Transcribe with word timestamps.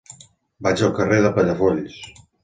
Vaig 0.67 0.81
al 0.87 0.93
carrer 0.99 1.19
de 1.25 1.31
Palafolls. 1.35 1.99